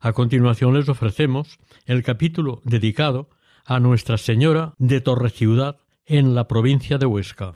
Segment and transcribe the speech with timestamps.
[0.00, 3.28] A continuación les ofrecemos el capítulo dedicado
[3.64, 7.54] a Nuestra Señora de Torreciudad en la provincia de Huesca.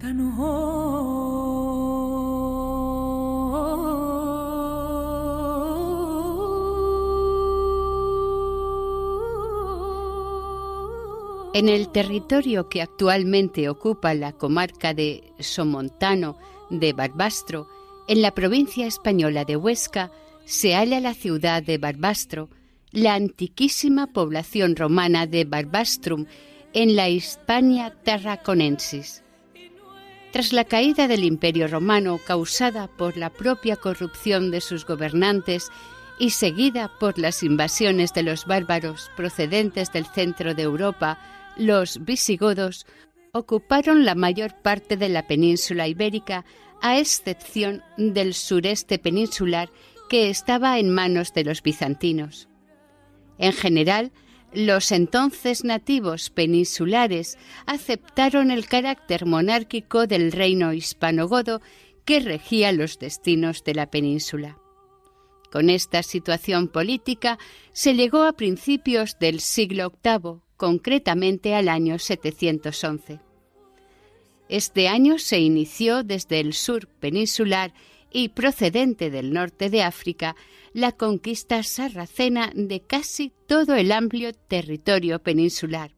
[0.00, 0.20] En
[11.68, 16.38] el territorio que actualmente ocupa la comarca de Somontano
[16.70, 17.68] de Barbastro,
[18.06, 20.12] en la provincia española de Huesca,
[20.44, 22.48] se halla la ciudad de Barbastro,
[22.92, 26.26] la antiquísima población romana de Barbastrum,
[26.72, 29.24] en la Hispania Tarraconensis.
[30.32, 35.70] Tras la caída del Imperio romano causada por la propia corrupción de sus gobernantes
[36.18, 41.18] y seguida por las invasiones de los bárbaros procedentes del centro de Europa,
[41.56, 42.86] los visigodos
[43.32, 46.44] ocuparon la mayor parte de la península ibérica,
[46.82, 49.70] a excepción del sureste peninsular
[50.08, 52.48] que estaba en manos de los bizantinos.
[53.38, 54.12] En general,
[54.52, 61.60] los entonces nativos peninsulares aceptaron el carácter monárquico del reino hispanogodo
[62.04, 64.58] que regía los destinos de la península.
[65.52, 67.38] Con esta situación política
[67.72, 73.20] se llegó a principios del siglo VIII, concretamente al año 711.
[74.48, 77.72] Este año se inició desde el sur peninsular
[78.12, 80.36] y procedente del norte de África
[80.72, 85.92] la conquista sarracena de casi todo el amplio territorio peninsular.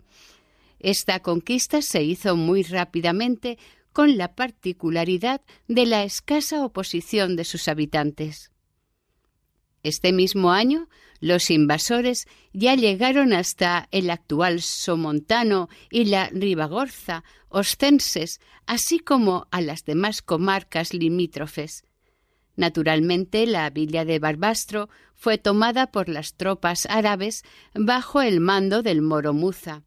[0.79, 3.59] Esta conquista se hizo muy rápidamente
[3.93, 8.51] con la particularidad de la escasa oposición de sus habitantes.
[9.83, 10.89] Este mismo año,
[11.21, 19.61] los invasores ya llegaron hasta el actual Somontano y la Ribagorza, Oscenses, así como a
[19.61, 21.85] las demás comarcas limítrofes.
[22.57, 27.43] Naturalmente, la villa de Barbastro fue tomada por las tropas árabes
[27.75, 29.83] bajo el mando del moro Muza.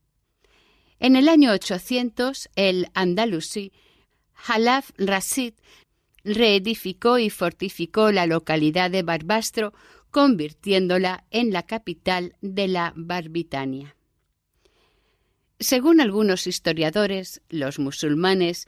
[0.99, 3.73] En el año 800, el andalusí
[4.47, 5.53] Halaf Rasid
[6.23, 9.73] reedificó y fortificó la localidad de Barbastro,
[10.11, 13.95] convirtiéndola en la capital de la Barbitania.
[15.59, 18.67] Según algunos historiadores, los musulmanes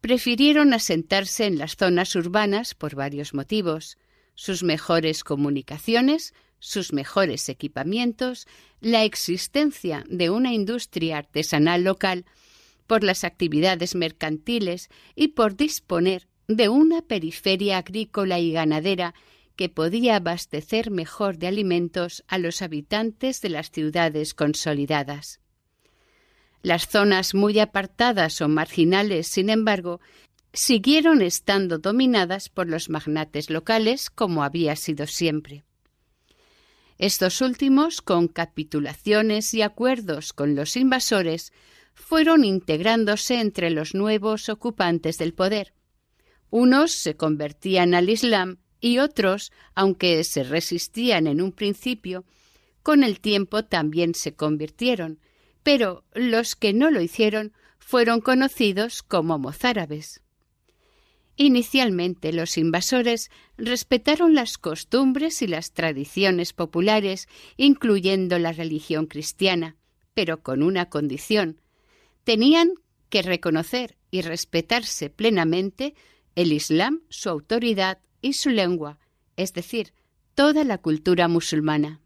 [0.00, 3.98] prefirieron asentarse en las zonas urbanas por varios motivos
[4.34, 8.46] sus mejores comunicaciones, sus mejores equipamientos,
[8.80, 12.26] la existencia de una industria artesanal local,
[12.86, 19.14] por las actividades mercantiles y por disponer de una periferia agrícola y ganadera
[19.56, 25.40] que podía abastecer mejor de alimentos a los habitantes de las ciudades consolidadas.
[26.66, 30.00] Las zonas muy apartadas o marginales, sin embargo,
[30.52, 35.62] siguieron estando dominadas por los magnates locales como había sido siempre.
[36.98, 41.52] Estos últimos, con capitulaciones y acuerdos con los invasores,
[41.94, 45.72] fueron integrándose entre los nuevos ocupantes del poder.
[46.50, 52.24] Unos se convertían al Islam y otros, aunque se resistían en un principio,
[52.82, 55.20] con el tiempo también se convirtieron,
[55.66, 60.22] pero los que no lo hicieron fueron conocidos como mozárabes.
[61.34, 67.26] Inicialmente los invasores respetaron las costumbres y las tradiciones populares,
[67.56, 69.74] incluyendo la religión cristiana,
[70.14, 71.60] pero con una condición.
[72.22, 72.74] Tenían
[73.08, 75.96] que reconocer y respetarse plenamente
[76.36, 79.00] el Islam, su autoridad y su lengua,
[79.36, 79.94] es decir,
[80.36, 82.00] toda la cultura musulmana.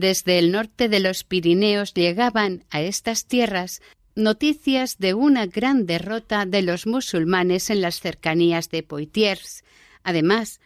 [0.00, 3.80] Desde el norte de los Pirineos llegaban a estas tierras
[4.16, 9.62] noticias de una gran derrota de los musulmanes en las cercanías de Poitiers.
[10.02, 10.58] Además,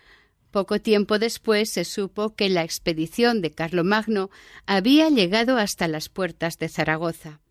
[0.51, 4.31] poco tiempo después se supo que la expedición de Carlomagno
[4.65, 7.43] había llegado hasta las puertas de Zaragoza.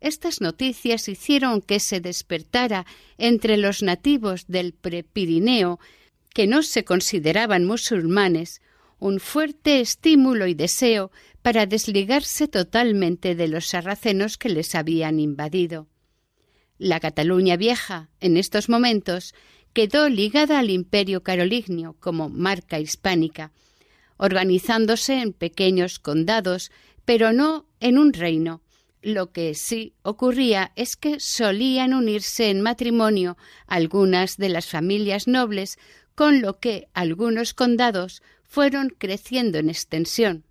[0.00, 2.86] Estas noticias hicieron que se despertara
[3.18, 5.78] entre los nativos del Prepirineo,
[6.32, 8.62] que no se consideraban musulmanes,
[8.98, 11.10] un fuerte estímulo y deseo
[11.42, 15.88] para desligarse totalmente de los sarracenos que les habían invadido.
[16.78, 19.34] La Cataluña vieja, en estos momentos,
[19.72, 23.52] quedó ligada al imperio carolingio como marca hispánica,
[24.16, 26.70] organizándose en pequeños condados,
[27.04, 28.62] pero no en un reino,
[29.04, 33.36] lo que sí ocurría es que solían unirse en matrimonio
[33.66, 35.78] algunas de las familias nobles,
[36.14, 40.44] con lo que algunos condados fueron creciendo en extensión.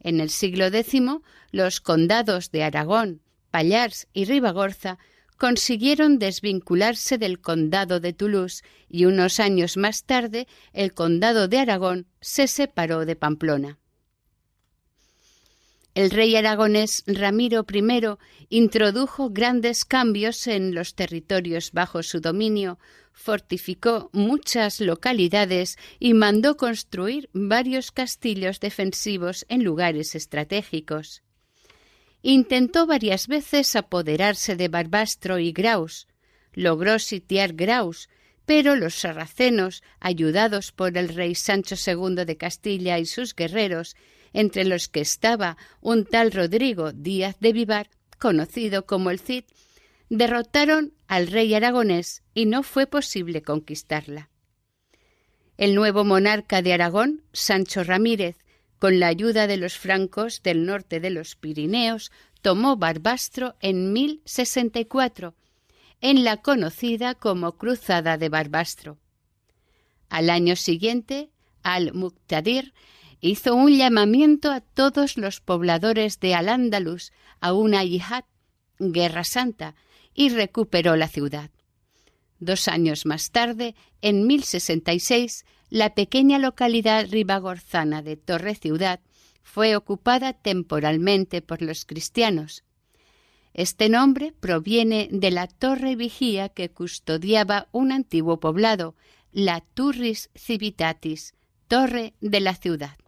[0.00, 1.02] En el siglo X,
[1.50, 3.20] los condados de Aragón,
[3.50, 4.98] Pallars y Ribagorza
[5.36, 12.06] consiguieron desvincularse del condado de Toulouse y unos años más tarde el condado de Aragón
[12.20, 13.78] se separó de Pamplona.
[15.94, 18.18] El rey aragonés Ramiro I
[18.50, 22.78] introdujo grandes cambios en los territorios bajo su dominio,
[23.18, 31.22] fortificó muchas localidades y mandó construir varios castillos defensivos en lugares estratégicos.
[32.22, 36.06] Intentó varias veces apoderarse de Barbastro y Graus.
[36.52, 38.08] Logró sitiar Graus,
[38.46, 43.96] pero los sarracenos, ayudados por el rey Sancho II de Castilla y sus guerreros,
[44.32, 49.44] entre los que estaba un tal Rodrigo Díaz de Vivar, conocido como el Cid,
[50.08, 54.30] derrotaron al rey aragonés y no fue posible conquistarla.
[55.56, 58.36] El nuevo monarca de Aragón, Sancho Ramírez,
[58.78, 62.12] con la ayuda de los francos del norte de los Pirineos,
[62.42, 65.34] tomó Barbastro en 1064,
[66.00, 68.98] en la conocida como Cruzada de Barbastro.
[70.08, 71.30] Al año siguiente,
[71.64, 72.72] al-Muqtadir
[73.20, 78.24] hizo un llamamiento a todos los pobladores de Al-Ándalus a una yihad,
[78.78, 79.74] guerra santa,
[80.18, 81.48] y recuperó la ciudad.
[82.40, 88.98] Dos años más tarde, en 1066, la pequeña localidad ribagorzana de Torre Ciudad
[89.44, 92.64] fue ocupada temporalmente por los cristianos.
[93.54, 98.96] Este nombre proviene de la torre vigía que custodiaba un antiguo poblado,
[99.30, 101.32] la Turris Civitatis,
[101.68, 102.98] torre de la ciudad.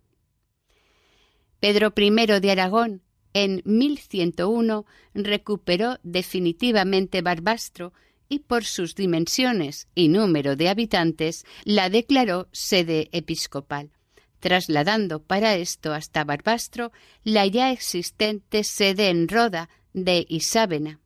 [1.59, 3.03] Pedro I de Aragón,
[3.35, 7.93] en 1101, recuperó definitivamente Barbastro
[8.29, 13.91] y por sus dimensiones y número de habitantes la declaró sede episcopal,
[14.39, 16.93] trasladando para esto hasta Barbastro
[17.25, 21.01] la ya existente sede en Roda de Isábena.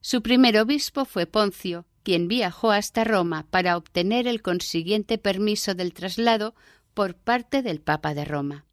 [0.00, 5.92] Su primer obispo fue Poncio, quien viajó hasta Roma para obtener el consiguiente permiso del
[5.92, 6.54] traslado
[6.94, 8.64] por parte del Papa de Roma.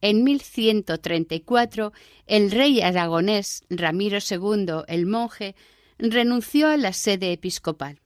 [0.00, 1.92] En 1134,
[2.26, 5.54] el rey aragonés Ramiro II el monje
[5.98, 8.00] renunció a la sede episcopal.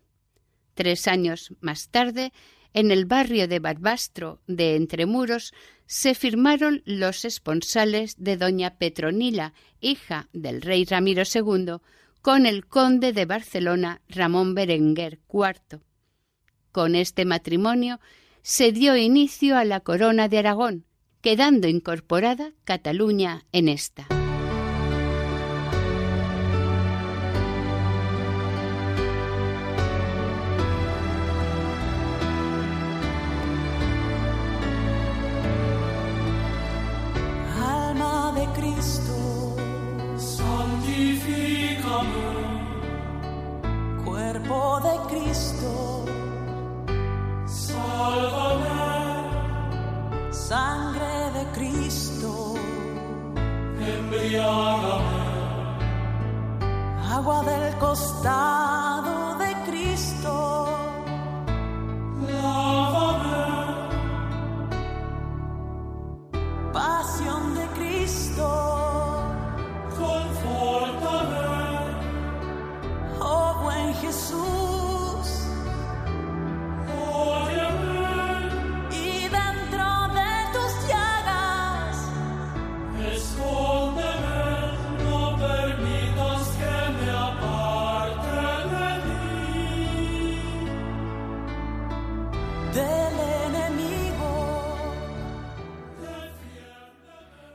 [0.75, 2.33] Tres años más tarde,
[2.73, 5.55] en el barrio de Barbastro de Entremuros,
[5.87, 11.77] se firmaron los esponsales de doña Petronila, hija del rey Ramiro II,
[12.21, 15.81] con el conde de Barcelona Ramón Berenguer IV.
[16.73, 18.01] Con este matrimonio
[18.43, 20.87] se dio inicio a la corona de Aragón,
[21.25, 24.24] quedando incorporada Cataluña en esta.
[57.95, 59.24] Costado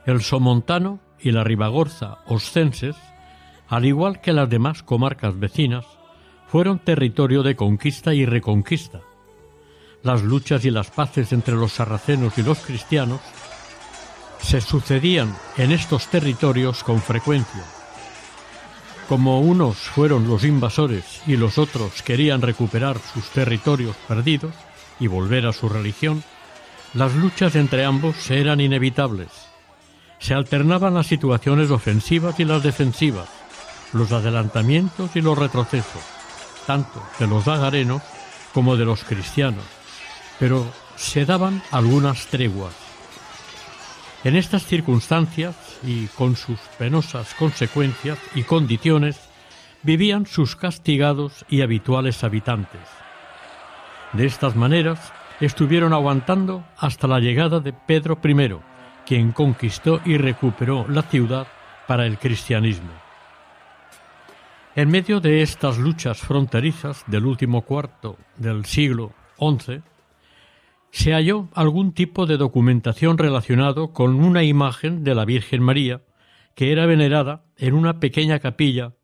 [0.06, 2.96] El Somontano y la Ribagorza oscenses,
[3.68, 5.84] al igual que las demás comarcas vecinas,
[6.46, 9.00] fueron territorio de conquista y reconquista.
[10.02, 13.20] Las luchas y las paces entre los sarracenos y los cristianos
[14.40, 17.62] se sucedían en estos territorios con frecuencia.
[19.06, 24.54] Como unos fueron los invasores y los otros querían recuperar sus territorios perdidos
[24.98, 26.22] y volver a su religión,
[26.94, 29.49] las luchas entre ambos eran inevitables.
[30.20, 33.28] Se alternaban las situaciones ofensivas y las defensivas,
[33.92, 36.02] los adelantamientos y los retrocesos,
[36.66, 38.02] tanto de los dagarenos
[38.54, 39.64] como de los cristianos,
[40.38, 40.64] pero
[40.96, 42.74] se daban algunas treguas.
[44.22, 49.18] En estas circunstancias y con sus penosas consecuencias y condiciones
[49.82, 52.82] vivían sus castigados y habituales habitantes.
[54.12, 58.69] De estas maneras estuvieron aguantando hasta la llegada de Pedro I,
[59.10, 61.48] quien conquistó y recuperó la ciudad
[61.88, 62.92] para el cristianismo.
[64.76, 69.82] En medio de estas luchas fronterizas del último cuarto del siglo XI,
[70.92, 76.02] se halló algún tipo de documentación relacionado con una imagen de la Virgen María
[76.54, 78.94] que era venerada en una pequeña capilla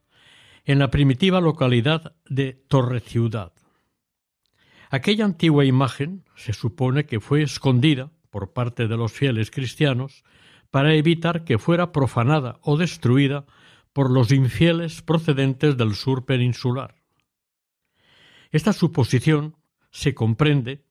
[0.67, 3.55] en la primitiva localidad de Torreciudad.
[4.89, 10.23] Aquella antigua imagen se supone que fue escondida por parte de los fieles cristianos
[10.71, 13.47] para evitar que fuera profanada o destruida
[13.95, 16.97] por los infieles procedentes del sur peninsular.
[18.51, 19.57] Esta suposición
[19.91, 20.85] se comprende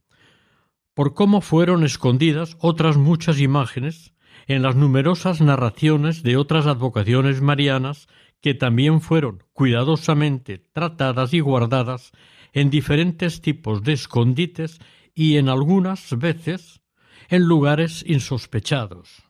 [0.96, 4.16] por cómo fueron escondidas otras muchas imágenes
[4.48, 8.08] en las numerosas narraciones de otras advocaciones marianas
[8.42, 12.12] que también fueron cuidadosamente tratadas y guardadas
[12.54, 14.80] en diferentes tipos de escondites
[15.14, 16.82] y en algunas veces
[17.30, 19.24] en lugares insospechados.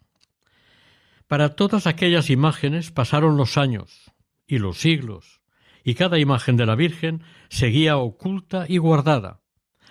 [1.28, 4.12] Para todas aquellas imágenes pasaron los años
[4.48, 5.42] y los siglos,
[5.84, 9.42] y cada imagen de la Virgen seguía oculta y guardada,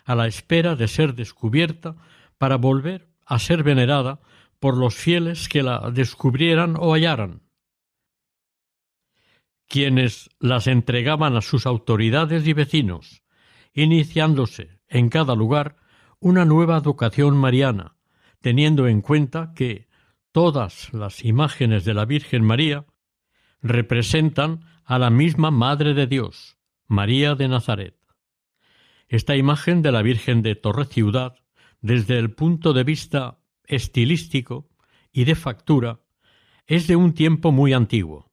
[0.05, 1.97] a la espera de ser descubierta
[2.39, 4.21] para volver a ser venerada
[4.61, 7.43] por los fieles que la descubrieran o hallaran,
[9.69, 13.23] quienes las entregaban a sus autoridades y vecinos,
[13.73, 15.77] iniciándose en cada lugar
[16.21, 17.94] una nueva educación mariana,
[18.45, 19.89] teniendo en cuenta que
[20.31, 22.85] todas las imágenes de la Virgen María
[23.63, 27.97] representan a la misma Madre de Dios, María de Nazaret.
[29.09, 31.37] Esta imagen de la Virgen de Torre Ciudad,
[31.81, 34.69] desde el punto de vista estilístico
[35.11, 36.01] y de factura,
[36.67, 38.31] es de un tiempo muy antiguo.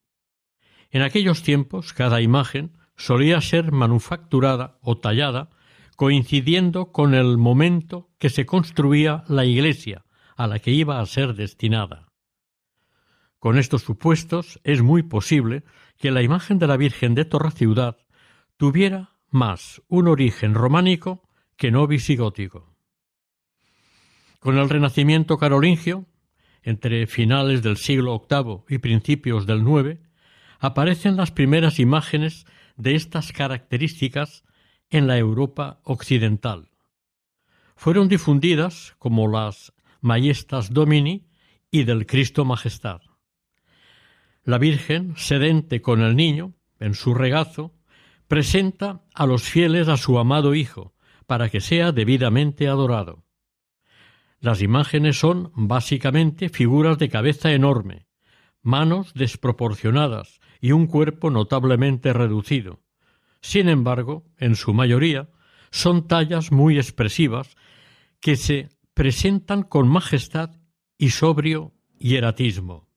[0.89, 5.51] En aquellos tiempos cada imagen solía ser manufacturada o tallada
[6.01, 10.03] coincidiendo con el momento que se construía la iglesia
[10.36, 12.08] a la que iba a ser destinada.
[13.38, 15.63] Con estos supuestos es muy posible
[16.00, 17.98] que la imagen de la Virgen de Torre Ciudad
[18.58, 21.22] tuviera más un origen románico
[21.55, 22.75] que no visigótico.
[24.39, 26.08] Con el Renacimiento carolingio,
[26.63, 30.00] entre finales del siglo VIII y principios del IX,
[30.60, 34.43] aparecen las primeras imágenes de estas características
[34.91, 36.69] en la Europa occidental.
[37.75, 41.25] Fueron difundidas como las Majestas Domini
[41.71, 43.01] y del Cristo Majestad.
[44.43, 47.74] La Virgen, sedente con el niño, en su regazo,
[48.27, 50.93] presenta a los fieles a su amado Hijo,
[51.25, 53.24] para que sea debidamente adorado.
[54.39, 58.07] Las imágenes son básicamente figuras de cabeza enorme,
[58.62, 62.80] manos desproporcionadas y un cuerpo notablemente reducido.
[63.41, 65.29] Sin embargo, en su mayoría,
[65.71, 67.55] son tallas muy expresivas
[68.19, 70.51] que se presentan con majestad
[70.98, 72.88] y sobrio hieratismo.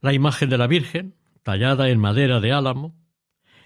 [0.00, 2.94] La imagen de la Virgen, tallada en madera de álamo,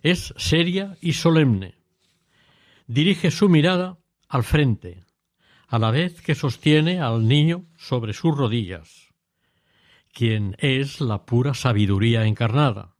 [0.02, 1.74] es seria y solemne.
[2.86, 3.98] Dirige su mirada
[4.28, 5.04] al frente,
[5.66, 9.08] a la vez que sostiene al niño sobre sus rodillas,
[10.12, 12.96] quien es la pura sabiduría encarnada.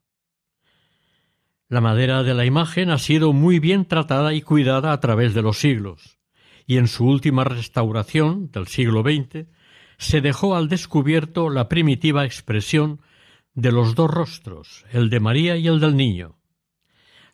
[1.71, 5.43] La madera de la imagen ha sido muy bien tratada y cuidada a través de
[5.43, 6.19] los siglos,
[6.67, 9.47] y en su última restauración del siglo XX
[9.97, 13.01] se dejó al descubierto la primitiva expresión
[13.55, 16.41] de los dos rostros, el de María y el del niño.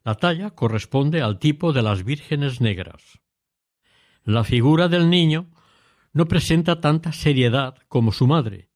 [0.04, 3.20] La talla corresponde al tipo de las vírgenes negras.
[4.22, 5.48] La figura del niño
[6.12, 8.68] no presenta tanta seriedad como su madre,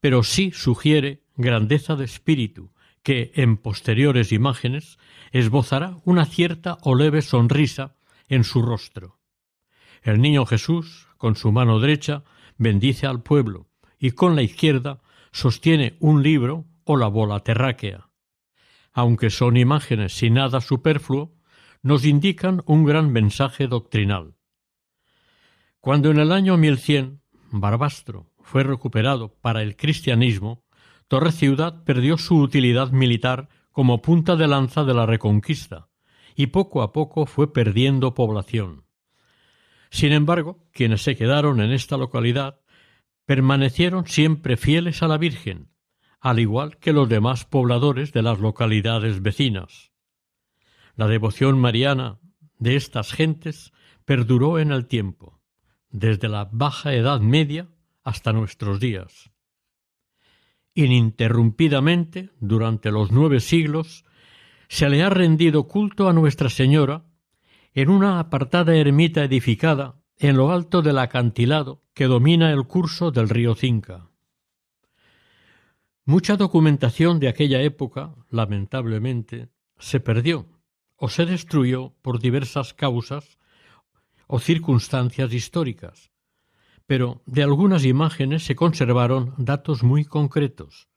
[0.00, 2.72] pero sí sugiere grandeza de espíritu
[3.06, 4.98] que en posteriores imágenes
[5.30, 7.94] esbozará una cierta o leve sonrisa
[8.26, 9.20] en su rostro.
[10.02, 12.24] El niño Jesús, con su mano derecha,
[12.58, 18.08] bendice al pueblo y con la izquierda sostiene un libro o la bola terráquea.
[18.92, 21.32] Aunque son imágenes sin nada superfluo,
[21.82, 24.34] nos indican un gran mensaje doctrinal.
[25.78, 27.22] Cuando en el año 1100
[27.52, 30.65] Barbastro fue recuperado para el cristianismo,
[31.08, 35.88] Torre Ciudad perdió su utilidad militar como punta de lanza de la reconquista
[36.34, 38.84] y poco a poco fue perdiendo población.
[39.90, 42.60] Sin embargo, quienes se quedaron en esta localidad
[43.24, 45.70] permanecieron siempre fieles a la Virgen,
[46.20, 49.92] al igual que los demás pobladores de las localidades vecinas.
[50.96, 52.18] La devoción mariana
[52.58, 53.72] de estas gentes
[54.04, 55.40] perduró en el tiempo,
[55.90, 57.68] desde la baja Edad Media
[58.02, 59.30] hasta nuestros días.
[60.76, 64.04] Ininterrumpidamente, durante los nueve siglos,
[64.68, 67.06] se le ha rendido culto a Nuestra Señora
[67.72, 73.30] en una apartada ermita edificada en lo alto del acantilado que domina el curso del
[73.30, 74.10] río Cinca.
[76.04, 80.46] Mucha documentación de aquella época, lamentablemente, se perdió
[80.96, 83.38] o se destruyó por diversas causas
[84.26, 86.10] o circunstancias históricas,
[86.86, 90.88] pero de algunas imágenes se conservaron datos muy concretos,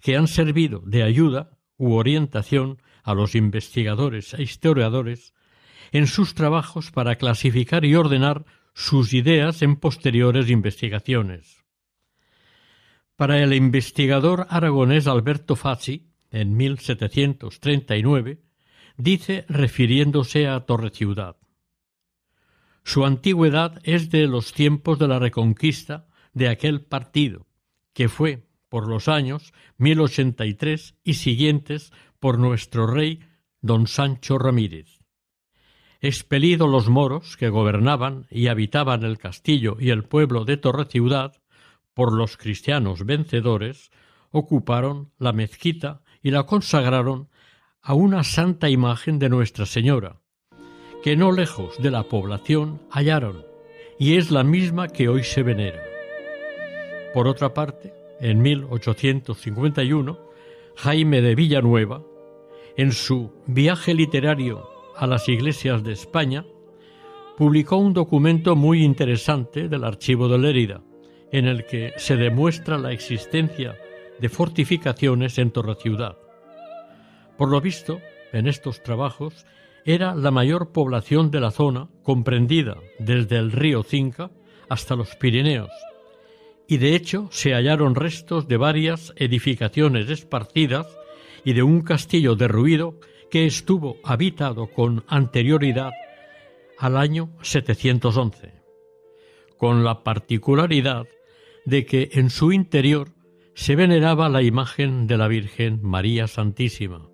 [0.00, 5.32] que han servido de ayuda u orientación a los investigadores e historiadores
[5.92, 11.64] en sus trabajos para clasificar y ordenar sus ideas en posteriores investigaciones.
[13.16, 18.38] Para el investigador aragonés Alberto Fassi, en 1739,
[18.96, 21.37] dice refiriéndose a Torre Ciudad.
[22.88, 27.46] Su antigüedad es de los tiempos de la reconquista de aquel partido,
[27.92, 33.20] que fue, por los años 1083 y siguientes, por nuestro rey
[33.60, 35.00] don Sancho Ramírez.
[36.00, 41.42] Expelido los moros que gobernaban y habitaban el castillo y el pueblo de Torreciudad
[41.92, 43.90] por los cristianos vencedores,
[44.30, 47.28] ocuparon la mezquita y la consagraron
[47.82, 50.22] a una santa imagen de Nuestra Señora,
[51.08, 53.46] que no lejos de la población hallaron,
[53.98, 55.82] y es la misma que hoy se venera.
[57.14, 60.18] Por otra parte, en 1851,
[60.76, 62.02] Jaime de Villanueva,
[62.76, 64.68] en su viaje literario
[64.98, 66.44] a las iglesias de España,
[67.38, 70.82] publicó un documento muy interesante del Archivo de Lérida,
[71.32, 73.78] en el que se demuestra la existencia
[74.20, 76.18] de fortificaciones en Torre Ciudad.
[77.38, 77.98] Por lo visto,
[78.34, 79.46] en estos trabajos
[79.84, 84.30] era la mayor población de la zona comprendida desde el río Cinca
[84.68, 85.70] hasta los Pirineos,
[86.66, 90.86] y de hecho se hallaron restos de varias edificaciones esparcidas
[91.44, 95.92] y de un castillo derruido que estuvo habitado con anterioridad
[96.78, 98.54] al año 711,
[99.56, 101.06] con la particularidad
[101.64, 103.08] de que en su interior
[103.54, 107.07] se veneraba la imagen de la Virgen María Santísima,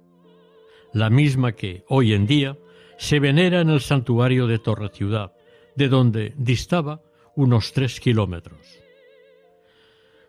[0.95, 2.57] la misma que hoy en día
[2.97, 5.33] se venera en el santuario de Torre Ciudad,
[5.75, 7.03] de donde distaba
[7.35, 8.61] unos tres kilómetros.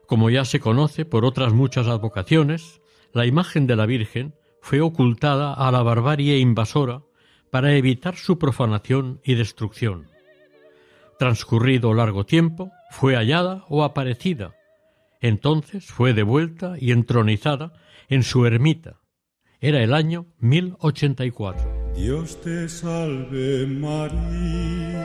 [0.08, 2.82] Como ya se conoce por otras muchas advocaciones,
[3.14, 7.04] la imagen de la Virgen fue ocultada a la barbarie invasora
[7.52, 10.10] para evitar su profanación y destrucción.
[11.20, 14.56] Transcurrido largo tiempo, fue hallada o aparecida.
[15.22, 17.72] Entonces fue devuelta y entronizada
[18.10, 18.98] en su ermita.
[19.68, 21.94] Era el año 1084.
[21.96, 25.02] Dios te salve María,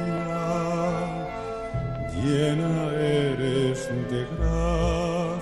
[2.22, 5.40] llena eres de gracia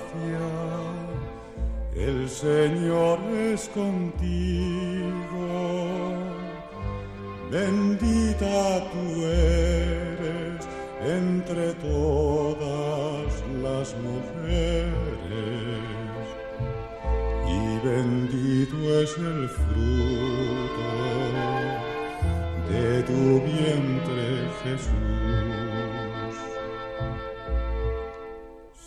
[1.96, 5.08] el Señor es contigo,
[7.50, 10.68] bendita tú eres
[11.04, 13.32] entre todas
[13.64, 15.67] las mujeres,
[17.82, 20.88] bendito es el fruto
[22.68, 25.18] de tu vientre Jesús.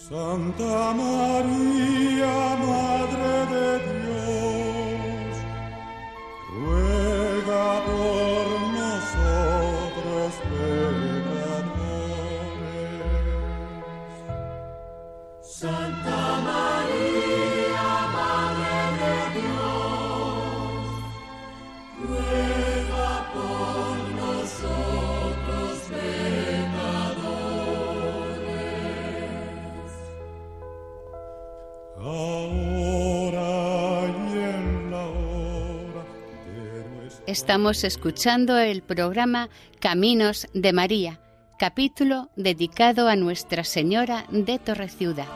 [0.10, 3.31] Santa María, Madre
[37.32, 41.22] Estamos escuchando el programa Caminos de María,
[41.58, 45.28] capítulo dedicado a Nuestra Señora de Torreciudad.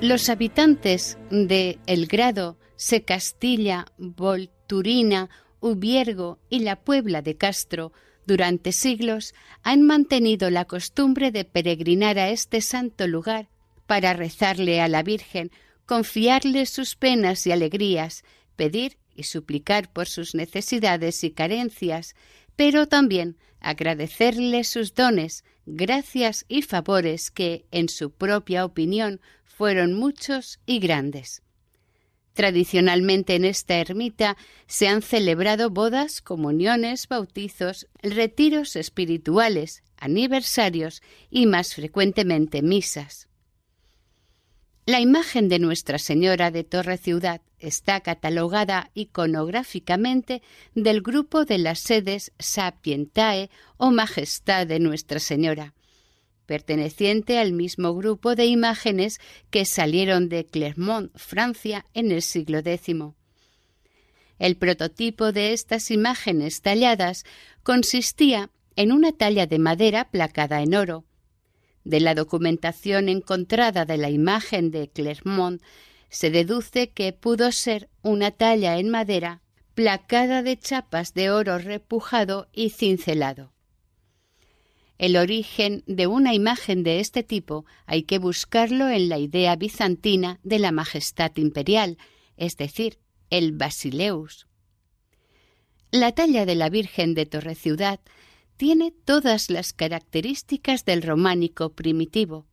[0.00, 7.92] Los habitantes de El Grado, Secastilla, Volturina, Ubiergo y la Puebla de Castro
[8.26, 13.46] durante siglos han mantenido la costumbre de peregrinar a este santo lugar
[13.86, 15.52] para rezarle a la Virgen
[15.86, 18.24] confiarle sus penas y alegrías,
[18.56, 22.14] pedir y suplicar por sus necesidades y carencias,
[22.56, 30.60] pero también agradecerle sus dones, gracias y favores que, en su propia opinión, fueron muchos
[30.66, 31.42] y grandes.
[32.34, 41.74] Tradicionalmente en esta ermita se han celebrado bodas, comuniones, bautizos, retiros espirituales, aniversarios y más
[41.74, 43.28] frecuentemente misas.
[44.86, 50.42] La imagen de Nuestra Señora de Torre Ciudad está catalogada iconográficamente
[50.74, 55.72] del grupo de las sedes Sapientae o Majestad de Nuestra Señora,
[56.44, 62.94] perteneciente al mismo grupo de imágenes que salieron de Clermont, Francia, en el siglo X.
[64.38, 67.24] El prototipo de estas imágenes talladas
[67.62, 71.04] consistía en una talla de madera placada en oro.
[71.84, 75.62] De la documentación encontrada de la imagen de Clermont
[76.08, 79.42] se deduce que pudo ser una talla en madera
[79.74, 83.52] placada de chapas de oro repujado y cincelado.
[84.96, 90.38] El origen de una imagen de este tipo hay que buscarlo en la idea bizantina
[90.44, 91.98] de la majestad imperial,
[92.36, 94.46] es decir, el Basileus.
[95.90, 98.00] La talla de la Virgen de Torre Ciudad
[98.56, 102.46] tiene todas las características del románico primitivo.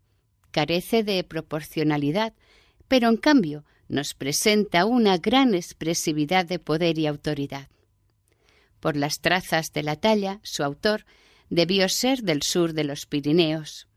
[0.52, 2.34] Carece de proporcionalidad,
[2.88, 7.70] pero en cambio nos presenta una gran expresividad de poder y autoridad.
[8.80, 11.06] Por las trazas de la talla, su autor
[11.50, 13.88] debió ser del sur de los Pirineos.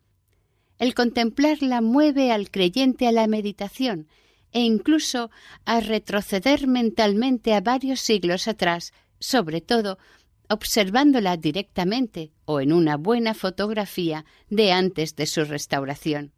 [0.79, 4.09] El contemplarla mueve al creyente a la meditación
[4.53, 5.31] e incluso
[5.65, 9.99] a retroceder mentalmente a varios siglos atrás, sobre todo
[10.49, 16.33] observándola directamente o en una buena fotografía de antes de su restauración.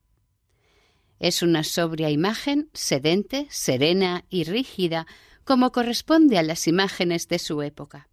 [1.18, 5.06] Es una sobria imagen, sedente, serena y rígida,
[5.44, 8.08] como corresponde a las imágenes de su época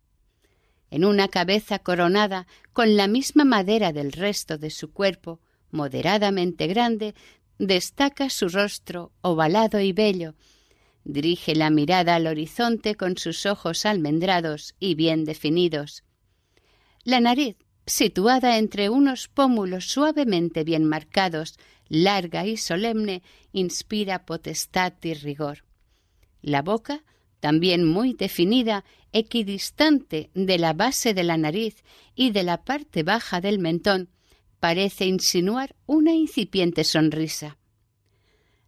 [0.93, 5.39] en una cabeza coronada con la misma madera del resto de su cuerpo,
[5.71, 7.15] moderadamente grande,
[7.57, 10.35] destaca su rostro ovalado y bello.
[11.05, 16.03] Dirige la mirada al horizonte con sus ojos almendrados y bien definidos.
[17.03, 21.57] La nariz, situada entre unos pómulos suavemente bien marcados,
[21.89, 25.65] larga y solemne, inspira potestad y rigor.
[26.41, 27.03] La boca,
[27.39, 31.83] también muy definida, equidistante de la base de la nariz
[32.15, 34.09] y de la parte baja del mentón,
[34.59, 37.57] parece insinuar una incipiente sonrisa.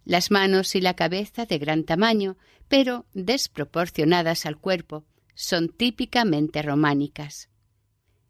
[0.05, 2.37] Las manos y la cabeza de gran tamaño,
[2.67, 7.49] pero desproporcionadas al cuerpo, son típicamente románicas.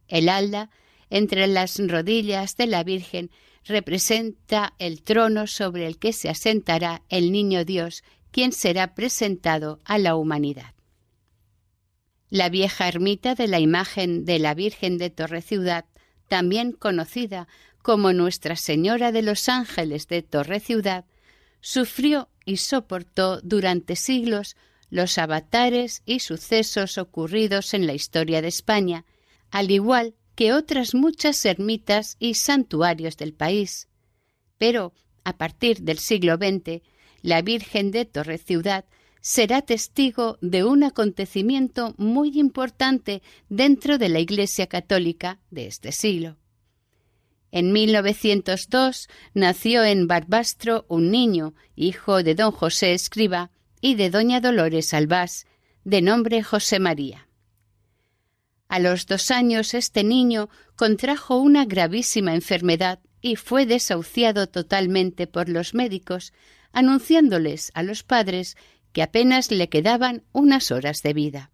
[0.07, 0.69] El alda,
[1.09, 3.29] entre las rodillas de la Virgen,
[3.65, 9.97] representa el trono sobre el que se asentará el Niño Dios quien será presentado a
[9.97, 10.73] la humanidad.
[12.29, 15.85] La vieja ermita de la imagen de la Virgen de Torre Ciudad,
[16.27, 17.47] también conocida
[17.81, 21.05] como Nuestra Señora de los Ángeles de Torre Ciudad,
[21.65, 24.55] sufrió y soportó durante siglos
[24.91, 29.03] los avatares y sucesos ocurridos en la historia de España,
[29.49, 33.89] al igual que otras muchas ermitas y santuarios del país.
[34.59, 36.83] Pero, a partir del siglo XX,
[37.23, 38.85] la Virgen de Torre Ciudad
[39.21, 46.37] será testigo de un acontecimiento muy importante dentro de la Iglesia católica de este siglo.
[47.55, 54.41] En 1902 nació en Barbastro un niño, hijo de don José Escriba y de doña
[54.41, 55.47] Dolores Albás,
[55.85, 57.29] de nombre José María.
[58.67, 65.47] A los dos años este niño contrajo una gravísima enfermedad y fue desahuciado totalmente por
[65.47, 66.33] los médicos,
[66.73, 68.57] anunciándoles a los padres
[68.91, 71.51] que apenas le quedaban unas horas de vida.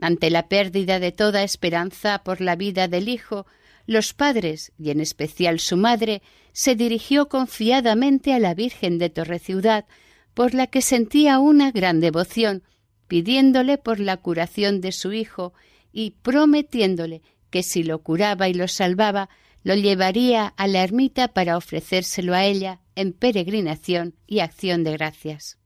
[0.00, 3.44] Ante la pérdida de toda esperanza por la vida del hijo,
[3.90, 6.22] los padres, y en especial su madre,
[6.52, 9.84] se dirigió confiadamente a la Virgen de Torreciudad,
[10.32, 12.62] por la que sentía una gran devoción,
[13.08, 15.54] pidiéndole por la curación de su hijo
[15.92, 19.28] y prometiéndole que si lo curaba y lo salvaba,
[19.64, 25.58] lo llevaría a la ermita para ofrecérselo a ella en peregrinación y acción de gracias.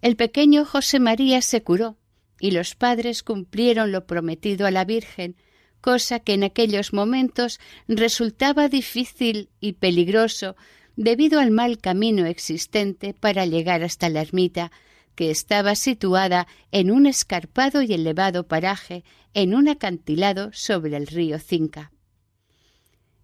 [0.00, 1.98] El pequeño José María se curó
[2.40, 5.36] y los padres cumplieron lo prometido a la Virgen,
[5.82, 10.56] cosa que en aquellos momentos resultaba difícil y peligroso
[10.96, 14.72] debido al mal camino existente para llegar hasta la ermita,
[15.14, 21.38] que estaba situada en un escarpado y elevado paraje en un acantilado sobre el río
[21.38, 21.92] Cinca.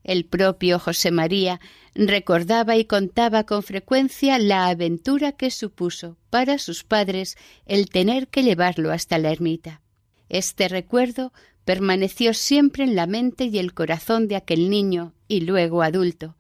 [0.05, 1.61] El propio José María
[1.95, 8.43] recordaba y contaba con frecuencia la aventura que supuso para sus padres el tener que
[8.43, 9.83] llevarlo hasta la ermita.
[10.29, 11.33] Este recuerdo
[11.69, 16.35] permaneció siempre en la mente y el corazón de aquel niño y luego adulto.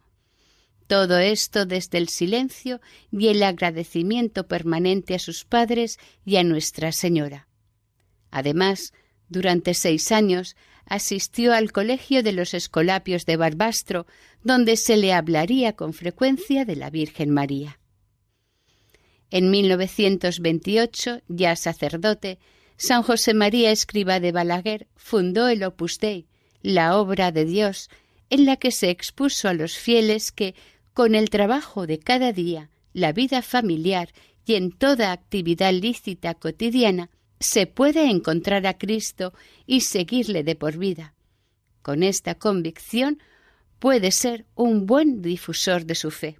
[0.86, 2.80] Todo esto desde el silencio
[3.12, 7.46] y el agradecimiento permanente a sus padres y a Nuestra Señora.
[8.30, 8.94] Además,
[9.28, 14.06] durante seis años asistió al Colegio de los Escolapios de Barbastro,
[14.42, 17.78] donde se le hablaría con frecuencia de la Virgen María.
[19.30, 22.38] En 1928, ya sacerdote,
[22.78, 26.28] San José María Escriba de Balaguer fundó el Opus Dei,
[26.62, 27.90] la obra de Dios,
[28.30, 30.54] en la que se expuso a los fieles que,
[30.94, 34.10] con el trabajo de cada día, la vida familiar
[34.46, 37.10] y en toda actividad lícita cotidiana,
[37.40, 39.34] se puede encontrar a Cristo
[39.66, 41.14] y seguirle de por vida.
[41.82, 43.20] Con esta convicción
[43.80, 46.38] puede ser un buen difusor de su fe.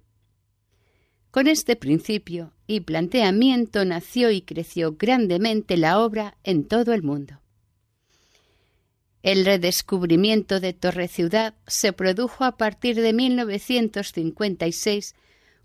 [1.31, 7.39] Con este principio y planteamiento nació y creció grandemente la obra en todo el mundo.
[9.21, 15.13] El redescubrimiento de Torre Ciudad se produjo a partir de 1956,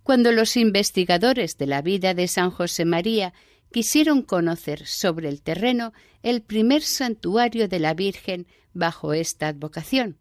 [0.03, 3.33] cuando los investigadores de la vida de San José María
[3.73, 10.19] quisieron conocer sobre el terreno el primer santuario de la Virgen bajo esta advocación.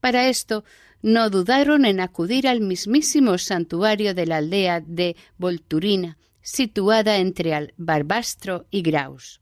[0.00, 0.64] Para esto
[1.02, 8.66] no dudaron en acudir al mismísimo santuario de la aldea de Volturina, situada entre Barbastro
[8.70, 9.40] y Graus.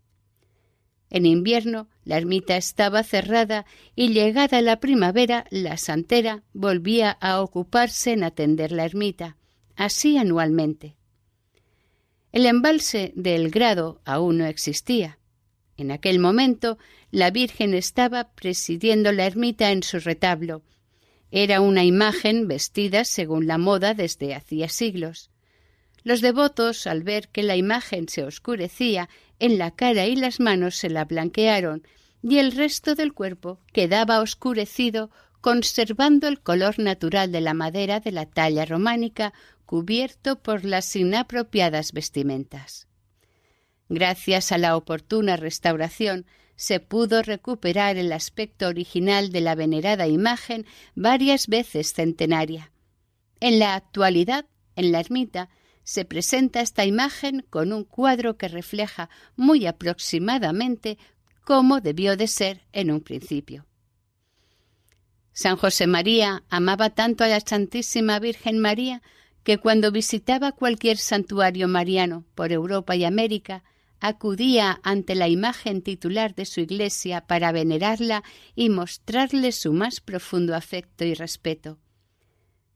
[1.11, 8.13] En invierno la ermita estaba cerrada y llegada la primavera la santera volvía a ocuparse
[8.13, 9.37] en atender la ermita,
[9.75, 10.97] así anualmente.
[12.31, 15.19] El embalse del Grado aún no existía.
[15.79, 16.77] En aquel momento
[17.11, 20.63] la Virgen estaba presidiendo la ermita en su retablo.
[21.31, 25.31] Era una imagen vestida según la moda desde hacía siglos.
[26.03, 30.77] Los devotos, al ver que la imagen se oscurecía en la cara y las manos,
[30.77, 31.83] se la blanquearon
[32.23, 35.11] y el resto del cuerpo quedaba oscurecido
[35.41, 39.33] conservando el color natural de la madera de la talla románica
[39.67, 42.89] cubierto por las inapropiadas vestimentas.
[43.89, 46.27] Gracias a la oportuna restauración,
[46.59, 50.67] se pudo recuperar el aspecto original de la venerada imagen
[50.97, 52.73] varias veces centenaria.
[53.39, 54.45] En la actualidad,
[54.75, 55.51] en la ermita,
[55.85, 60.99] se presenta esta imagen con un cuadro que refleja muy aproximadamente
[61.45, 63.65] cómo debió de ser en un principio.
[65.33, 69.01] San José María amaba tanto a la Santísima Virgen María
[69.45, 73.63] que cuando visitaba cualquier santuario mariano por Europa y América,
[74.01, 78.23] acudía ante la imagen titular de su iglesia para venerarla
[78.55, 81.79] y mostrarle su más profundo afecto y respeto.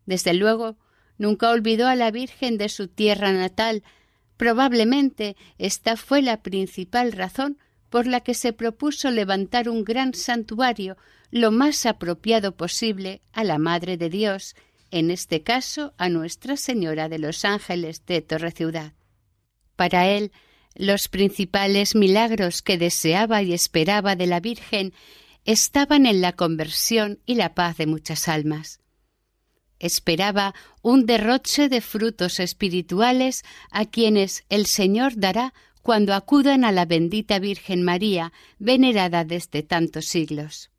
[0.06, 0.76] Desde luego,
[1.18, 3.82] nunca olvidó a la Virgen de su tierra natal.
[4.36, 7.58] Probablemente esta fue la principal razón
[7.90, 10.96] por la que se propuso levantar un gran santuario
[11.30, 14.54] lo más apropiado posible a la Madre de Dios
[14.90, 18.92] en este caso a Nuestra Señora de los Ángeles de Torre Ciudad.
[19.74, 20.32] Para él,
[20.74, 24.92] los principales milagros que deseaba y esperaba de la Virgen
[25.44, 28.80] estaban en la conversión y la paz de muchas almas.
[29.78, 36.84] Esperaba un derroche de frutos espirituales a quienes el Señor dará cuando acudan a la
[36.84, 40.70] bendita Virgen María, venerada desde tantos siglos.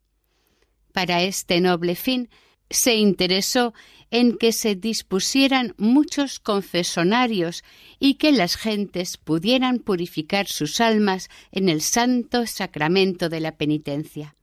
[0.94, 2.30] Para este noble fin,
[2.70, 3.74] se interesó
[4.14, 7.64] en que se dispusieran muchos confesonarios
[7.98, 14.36] y que las gentes pudieran purificar sus almas en el santo sacramento de la penitencia.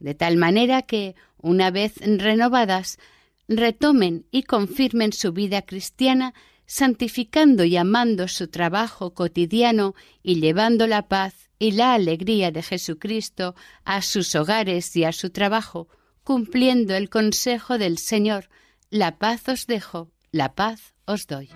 [0.00, 2.98] De tal manera que, una vez renovadas,
[3.46, 6.34] retomen y confirmen su vida cristiana,
[6.66, 13.54] santificando y amando su trabajo cotidiano y llevando la paz y la alegría de Jesucristo
[13.84, 15.86] a sus hogares y a su trabajo,
[16.24, 18.48] cumpliendo el consejo del Señor,
[18.90, 21.48] la paz os dejo, la paz os doy.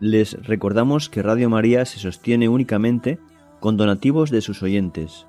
[0.00, 3.18] Les recordamos que Radio María se sostiene únicamente
[3.60, 5.26] con donativos de sus oyentes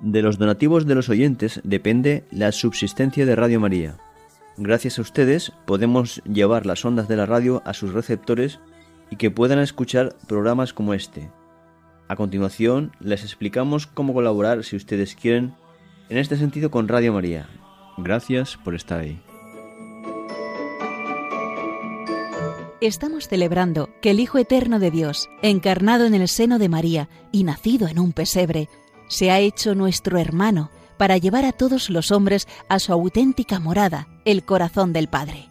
[0.00, 3.96] De los donativos de los oyentes depende la subsistencia de Radio María.
[4.56, 8.60] Gracias a ustedes podemos llevar las ondas de la radio a sus receptores
[9.10, 11.30] y que puedan escuchar programas como este.
[12.06, 15.54] A continuación les explicamos cómo colaborar si ustedes quieren
[16.08, 17.48] en este sentido con Radio María.
[17.96, 19.20] Gracias por estar ahí.
[22.80, 27.42] Estamos celebrando que el Hijo Eterno de Dios, encarnado en el seno de María y
[27.42, 28.68] nacido en un pesebre,
[29.08, 34.08] se ha hecho nuestro hermano para llevar a todos los hombres a su auténtica morada,
[34.24, 35.48] el corazón del Padre.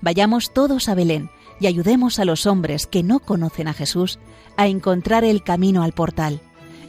[0.00, 1.30] Vayamos todos a Belén
[1.60, 4.18] y ayudemos a los hombres que no conocen a Jesús
[4.56, 6.40] a encontrar el camino al portal.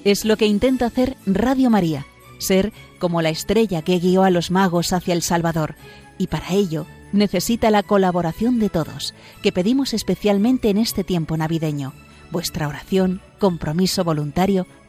[0.04, 2.06] Es lo que intenta hacer Radio María,
[2.38, 5.76] ser como la estrella que guió a los magos hacia el Salvador,
[6.18, 11.94] y para ello necesita la colaboración de todos, que pedimos especialmente en este tiempo navideño,
[12.32, 14.68] vuestra oración, compromiso voluntario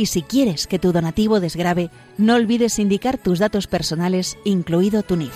[0.00, 5.14] Y si quieres que tu donativo desgrabe, no olvides indicar tus datos personales, incluido tu
[5.14, 5.34] NIF.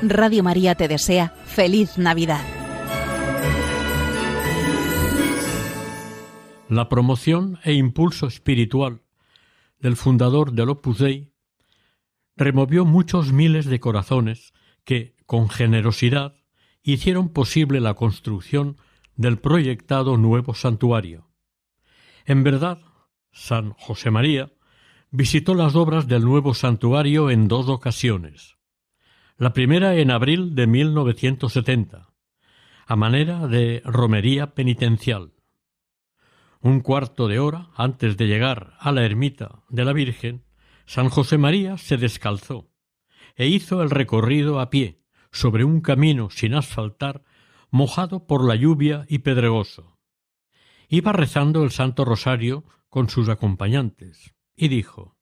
[0.00, 2.40] Radio María te desea feliz Navidad.
[6.70, 9.02] La promoción e impulso espiritual
[9.78, 11.34] del fundador del Opus Dei
[12.34, 16.34] removió muchos miles de corazones que, con generosidad,
[16.82, 18.78] hicieron posible la construcción
[19.16, 21.29] del proyectado nuevo santuario.
[22.26, 22.78] En verdad,
[23.32, 24.52] San José María
[25.10, 28.56] visitó las obras del nuevo santuario en dos ocasiones.
[29.36, 32.10] La primera en abril de 1970,
[32.86, 35.32] a manera de romería penitencial.
[36.60, 40.44] Un cuarto de hora antes de llegar a la ermita de la Virgen,
[40.84, 42.70] San José María se descalzó
[43.36, 45.00] e hizo el recorrido a pie
[45.32, 47.22] sobre un camino sin asfaltar,
[47.70, 49.99] mojado por la lluvia y pedregoso
[50.90, 55.16] iba rezando el Santo Rosario con sus acompañantes, y dijo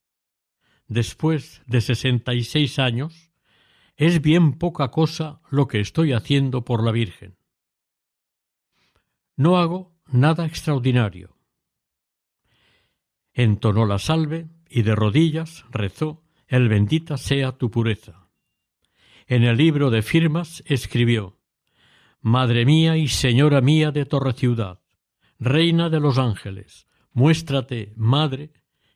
[0.87, 3.31] Después de sesenta y seis años,
[3.97, 7.37] es bien poca cosa lo que estoy haciendo por la Virgen.
[9.37, 11.37] No hago nada extraordinario.
[13.35, 18.31] Entonó la salve y de rodillas rezó el bendita sea tu pureza.
[19.27, 21.37] En el libro de firmas escribió
[22.23, 24.81] Madre mía y Señora mía de Torre Ciudad,
[25.39, 28.51] Reina de los ángeles, muéstrate, Madre,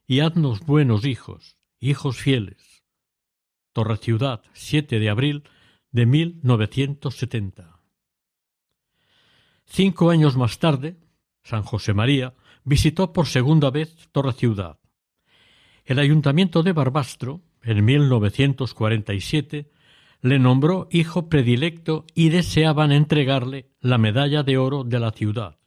[0.06, 2.84] y haznos buenos hijos, hijos fieles.
[3.72, 5.44] Torre Ciudad, 7 de abril
[5.92, 7.80] de 1970.
[9.64, 10.96] Cinco años más tarde,
[11.44, 14.78] San José María visitó por segunda vez Torre Ciudad.
[15.84, 19.70] El ayuntamiento de Barbastro, en 1947,
[20.20, 25.61] le nombró hijo predilecto y deseaban entregarle la medalla de oro de la ciudad.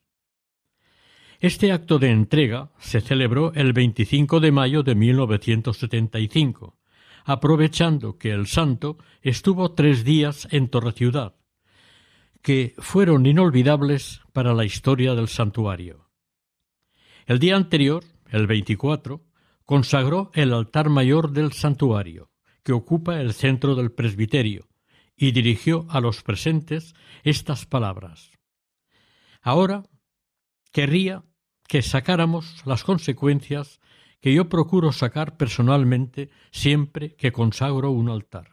[1.40, 6.78] Este acto de entrega se celebró el 25 de mayo de 1975,
[7.26, 11.36] aprovechando que el santo estuvo tres días en Torreciudad,
[12.42, 16.10] que fueron inolvidables para la historia del santuario.
[17.26, 19.26] El día anterior, el 24,
[19.66, 22.30] consagró el altar mayor del santuario,
[22.64, 24.68] que ocupa el centro del presbiterio,
[25.18, 28.32] y dirigió a los presentes estas palabras.
[29.42, 29.84] Ahora
[30.76, 31.24] querría
[31.70, 33.80] que sacáramos las consecuencias
[34.20, 38.50] que yo procuro sacar personalmente siempre que consagro un altar.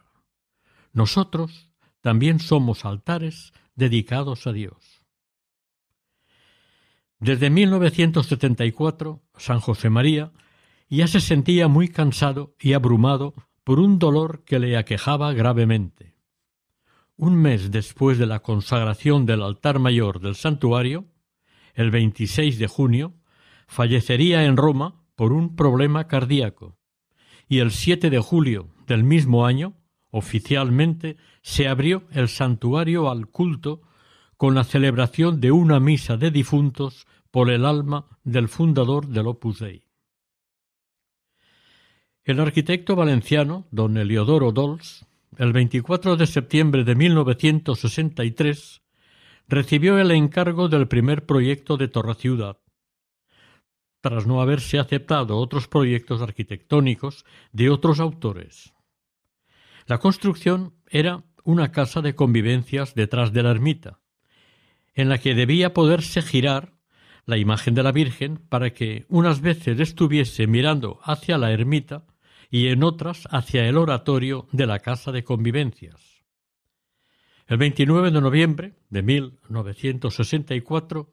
[0.93, 1.69] Nosotros
[1.99, 5.03] también somos altares dedicados a Dios.
[7.19, 10.31] Desde 1974, San José María
[10.87, 13.33] ya se sentía muy cansado y abrumado
[13.65, 16.15] por un dolor que le aquejaba gravemente.
[17.17, 21.09] Un mes después de la consagración del altar mayor del santuario,
[21.73, 23.13] el 26 de junio,
[23.67, 26.77] fallecería en Roma por un problema cardíaco,
[27.47, 29.73] y el 7 de julio del mismo año,
[30.11, 33.81] oficialmente, se abrió el santuario al culto
[34.37, 39.59] con la celebración de una misa de difuntos por el alma del fundador del Opus
[39.59, 39.83] Dei.
[42.23, 45.05] El arquitecto valenciano, don Eliodoro Dols,
[45.37, 48.82] el 24 de septiembre de 1963,
[49.53, 52.57] recibió el encargo del primer proyecto de Torre Ciudad.
[54.01, 57.23] tras no haberse aceptado otros proyectos arquitectónicos
[57.53, 58.73] de otros autores.
[59.85, 64.01] La construcción era una casa de convivencias detrás de la ermita,
[64.93, 66.73] en la que debía poderse girar
[67.25, 72.05] la imagen de la Virgen para que unas veces estuviese mirando hacia la ermita
[72.49, 76.12] y en otras hacia el oratorio de la casa de convivencias.
[77.53, 81.11] El 29 de noviembre de 1964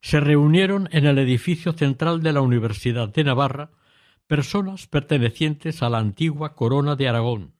[0.00, 3.72] se reunieron en el edificio central de la Universidad de Navarra
[4.28, 7.56] personas pertenecientes a la antigua corona de Aragón,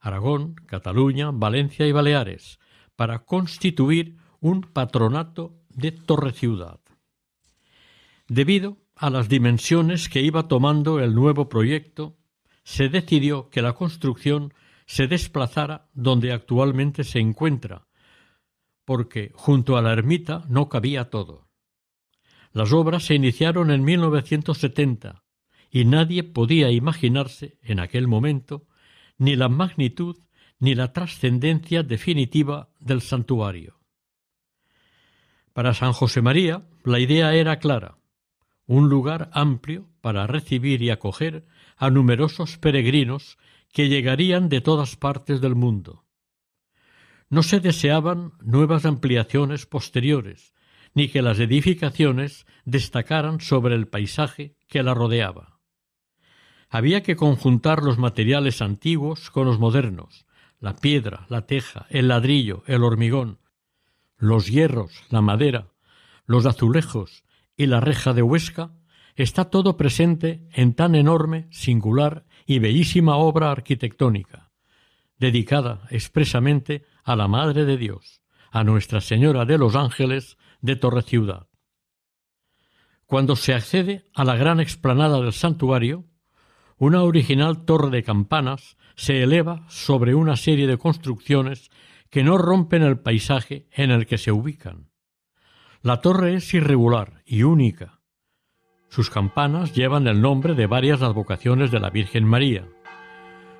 [0.00, 2.58] Aragón, Cataluña, Valencia y Baleares,
[2.96, 6.80] para constituir un patronato de Torre Ciudad.
[8.26, 12.16] Debido a las dimensiones que iba tomando el nuevo proyecto,
[12.64, 14.52] se decidió que la construcción
[14.86, 17.86] se desplazara donde actualmente se encuentra,
[18.84, 21.48] porque junto a la ermita no cabía todo.
[22.52, 25.24] Las obras se iniciaron en 1970
[25.70, 28.66] y nadie podía imaginarse en aquel momento
[29.16, 30.18] ni la magnitud
[30.58, 33.80] ni la trascendencia definitiva del santuario.
[35.52, 37.98] Para San José María la idea era clara,
[38.66, 43.38] un lugar amplio para recibir y acoger a numerosos peregrinos
[43.72, 46.04] que llegarían de todas partes del mundo.
[47.28, 50.52] No se deseaban nuevas ampliaciones posteriores,
[50.94, 55.58] ni que las edificaciones destacaran sobre el paisaje que la rodeaba.
[56.68, 60.26] Había que conjuntar los materiales antiguos con los modernos,
[60.60, 63.38] la piedra, la teja, el ladrillo, el hormigón,
[64.16, 65.72] los hierros, la madera,
[66.26, 67.24] los azulejos
[67.56, 68.72] y la reja de Huesca,
[69.16, 74.50] está todo presente en tan enorme, singular y bellísima obra arquitectónica,
[75.18, 81.02] dedicada expresamente a la Madre de Dios, a Nuestra Señora de los Ángeles de Torre
[81.02, 81.48] Ciudad.
[83.06, 86.06] Cuando se accede a la gran explanada del santuario,
[86.78, 91.70] una original torre de campanas se eleva sobre una serie de construcciones
[92.10, 94.90] que no rompen el paisaje en el que se ubican.
[95.80, 98.01] La torre es irregular y única,
[98.92, 102.66] sus campanas llevan el nombre de varias advocaciones de la Virgen María.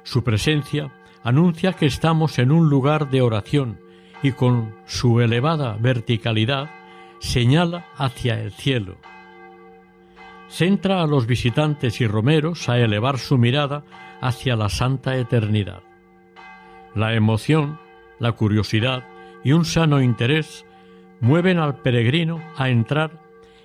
[0.03, 0.93] Su presencia
[1.25, 3.81] anuncia que estamos en un lugar de oración
[4.23, 6.69] y con su elevada verticalidad
[7.19, 8.99] señala hacia el cielo.
[10.51, 13.85] Centra a los visitantes y romeros a elevar su mirada
[14.21, 15.83] hacia la santa eternidad.
[16.95, 17.81] La emoción,
[18.19, 19.09] la curiosidad
[19.43, 20.67] y un sano interés
[21.21, 23.22] mueven al peregrino a entrar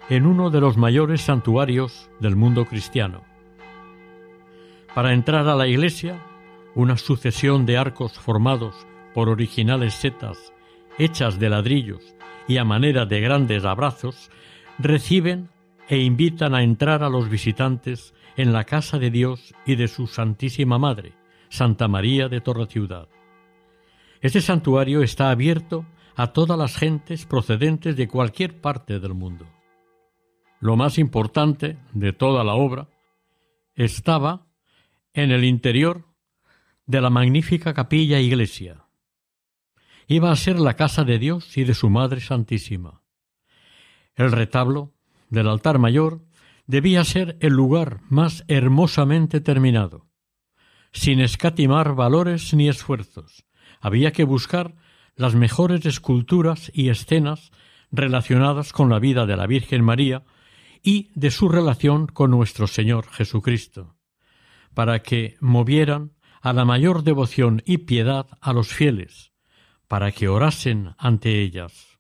[0.10, 3.24] en uno de los mayores santuarios del mundo cristiano.
[4.96, 6.24] Para entrar a la iglesia,
[6.76, 10.54] una sucesión de arcos formados por originales setas
[10.98, 12.16] hechas de ladrillos
[12.48, 14.32] y a manera de grandes abrazos
[14.80, 15.50] reciben
[15.90, 20.08] e invitan a entrar a los visitantes en la casa de Dios y de su
[20.08, 21.14] Santísima Madre,
[21.50, 23.10] Santa María de Torre Ciudad.
[24.22, 25.86] Este santuario está abierto
[26.16, 29.46] a todas las gentes procedentes de cualquier parte del mundo
[30.60, 32.88] lo más importante de toda la obra,
[33.76, 34.48] estaba
[35.14, 36.06] en el interior
[36.86, 38.86] de la magnífica capilla iglesia.
[40.08, 43.02] Iba a ser la casa de Dios y de su Madre Santísima.
[44.16, 44.94] El retablo
[45.30, 46.24] del altar mayor
[46.66, 50.08] debía ser el lugar más hermosamente terminado.
[50.92, 53.46] Sin escatimar valores ni esfuerzos,
[53.80, 54.76] había que buscar
[55.16, 57.52] las mejores esculturas y escenas
[57.92, 60.24] relacionadas con la vida de la Virgen María
[60.88, 63.98] y de su relación con nuestro Señor Jesucristo,
[64.74, 69.34] para que movieran a la mayor devoción y piedad a los fieles,
[69.90, 72.00] para que orasen ante ellas.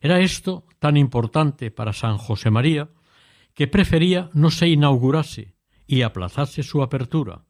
[0.00, 2.90] Era esto tan importante para San José María
[3.54, 5.54] que prefería no se inaugurase
[5.86, 7.44] y aplazase su apertura,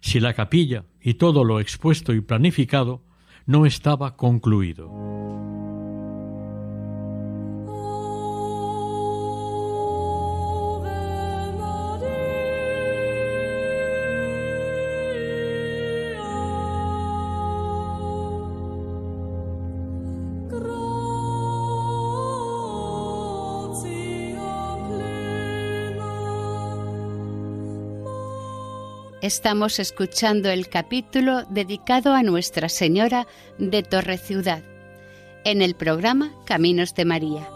[0.00, 3.04] si la capilla y todo lo expuesto y planificado
[3.46, 5.49] no estaba concluido.
[29.32, 33.28] Estamos escuchando el capítulo dedicado a Nuestra Señora
[33.58, 34.64] de Torre Ciudad
[35.44, 37.48] en el programa Caminos de María.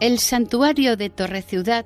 [0.00, 1.84] El santuario de Torre Ciudad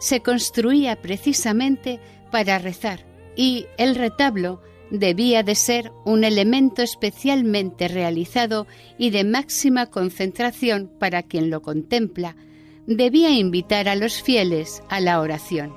[0.00, 2.00] se construía precisamente
[2.32, 3.06] para rezar
[3.36, 4.60] y el retablo
[4.90, 8.66] debía de ser un elemento especialmente realizado
[8.98, 12.34] y de máxima concentración para quien lo contempla,
[12.86, 15.72] debía invitar a los fieles a la oración.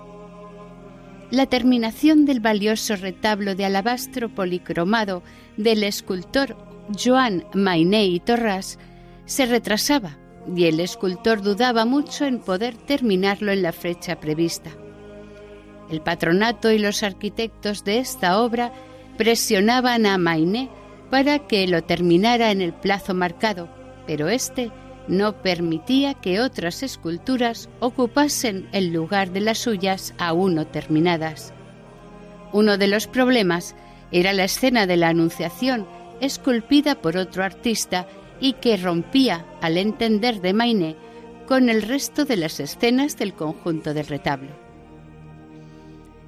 [1.31, 5.23] La terminación del valioso retablo de alabastro policromado
[5.57, 6.55] del escultor
[7.03, 8.77] Joan Mainé y Torras
[9.25, 10.17] se retrasaba
[10.55, 14.71] y el escultor dudaba mucho en poder terminarlo en la fecha prevista.
[15.89, 18.71] El patronato y los arquitectos de esta obra
[19.17, 20.69] presionaban a Mainé
[21.09, 23.69] para que lo terminara en el plazo marcado,
[24.05, 24.71] pero éste
[25.07, 31.53] no permitía que otras esculturas ocupasen el lugar de las suyas aún no terminadas.
[32.51, 33.75] Uno de los problemas
[34.11, 35.85] era la escena de la Anunciación,
[36.21, 38.07] esculpida por otro artista
[38.39, 40.95] y que rompía, al entender de Mainé,
[41.47, 44.49] con el resto de las escenas del conjunto del retablo.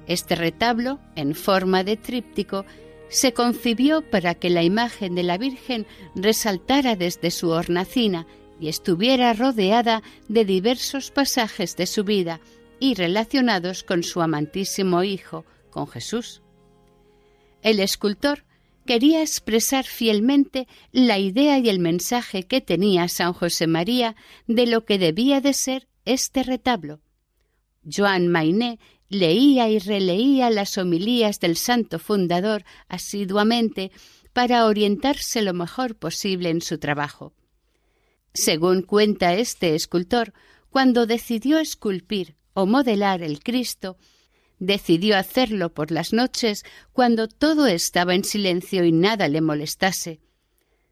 [0.06, 2.64] Este retablo, en forma de tríptico,
[3.08, 8.26] se concibió para que la imagen de la Virgen resaltara desde su hornacina
[8.60, 12.40] y estuviera rodeada de diversos pasajes de su vida
[12.80, 16.42] y relacionados con su amantísimo Hijo, con Jesús.
[17.62, 18.44] El escultor
[18.86, 24.84] quería expresar fielmente la idea y el mensaje que tenía San José María de lo
[24.84, 27.00] que debía de ser este retablo.
[27.84, 28.78] Joan Mainé
[29.08, 33.90] leía y releía las homilías del santo fundador asiduamente
[34.32, 37.34] para orientarse lo mejor posible en su trabajo.
[38.40, 40.32] Según cuenta este escultor,
[40.70, 43.96] cuando decidió esculpir o modelar el Cristo,
[44.60, 50.20] decidió hacerlo por las noches cuando todo estaba en silencio y nada le molestase.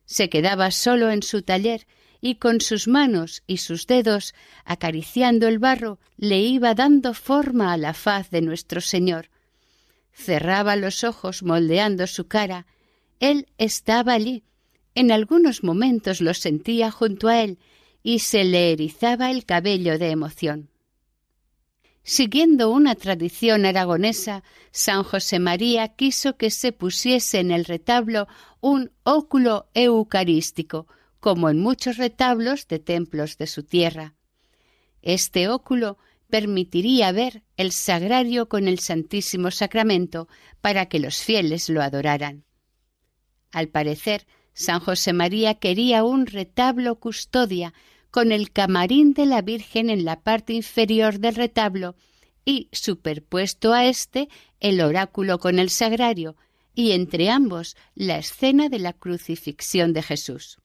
[0.07, 1.87] Se quedaba solo en su taller
[2.21, 4.35] y con sus manos y sus dedos,
[4.65, 9.31] acariciando el barro, le iba dando forma a la faz de nuestro Señor.
[10.13, 12.67] Cerraba los ojos moldeando su cara.
[13.21, 14.43] Él estaba allí.
[14.97, 17.59] En algunos momentos lo sentía junto a él
[18.03, 20.71] y se le erizaba el cabello de emoción.
[22.03, 28.27] Siguiendo una tradición aragonesa, San José María quiso que se pusiese en el retablo
[28.63, 30.87] un óculo eucarístico,
[31.21, 34.15] como en muchos retablos de templos de su tierra.
[35.03, 35.99] Este óculo
[36.31, 40.27] permitiría ver el sagrario con el Santísimo Sacramento
[40.63, 42.45] para que los fieles lo adoraran.
[43.53, 44.27] Al parecer,
[44.59, 47.75] San José María quería un retablo custodia
[48.11, 51.95] con el camarín de la Virgen en la parte inferior del retablo
[52.47, 54.31] y superpuesto a éste
[54.61, 56.37] el oráculo con el sagrario
[56.75, 60.57] y entre ambos la escena de la crucifixión de Jesús.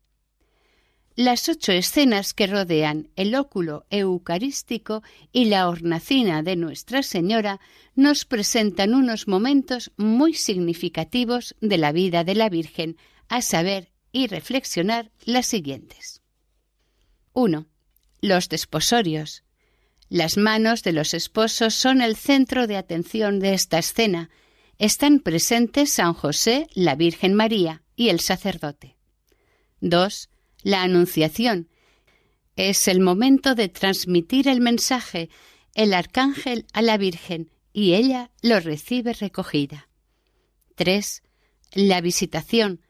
[1.18, 7.60] Las ocho escenas que rodean el óculo eucarístico y la hornacina de Nuestra Señora
[7.96, 12.96] nos presentan unos momentos muy significativos de la vida de la Virgen,
[13.32, 16.22] a saber y reflexionar las siguientes.
[17.34, 17.68] 1.
[18.22, 19.44] Los desposorios.
[20.10, 24.30] Las manos de los esposos son el centro de atención de esta escena.
[24.78, 28.98] Están presentes San José, la Virgen María y el sacerdote.
[29.80, 30.30] 2
[30.64, 31.70] la Anunciación.
[32.56, 35.30] Es el momento de transmitir el mensaje,
[35.74, 39.90] el arcángel a la Virgen, y ella lo recibe recogida.
[40.76, 41.24] 3.
[41.74, 42.82] La visitación.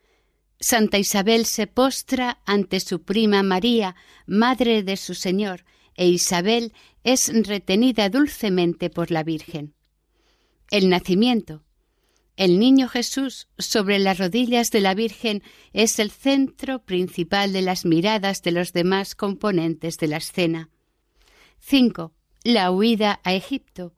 [0.63, 3.95] Santa Isabel se postra ante su prima María,
[4.27, 6.71] madre de su Señor, e Isabel
[7.03, 9.73] es retenida dulcemente por la Virgen.
[10.69, 11.63] El nacimiento.
[12.37, 15.41] El niño Jesús sobre las rodillas de la Virgen
[15.73, 20.69] es el centro principal de las miradas de los demás componentes de la escena.
[21.59, 22.13] 5.
[22.43, 23.95] La huida a Egipto.